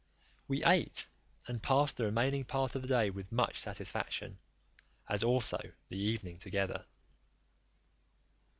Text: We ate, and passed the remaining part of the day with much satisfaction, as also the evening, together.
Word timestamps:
We 0.47 0.63
ate, 0.65 1.07
and 1.45 1.61
passed 1.61 1.95
the 1.97 2.05
remaining 2.05 2.43
part 2.43 2.73
of 2.73 2.81
the 2.81 2.87
day 2.87 3.11
with 3.11 3.31
much 3.31 3.59
satisfaction, 3.59 4.39
as 5.07 5.21
also 5.21 5.61
the 5.89 5.99
evening, 5.99 6.39
together. 6.39 6.85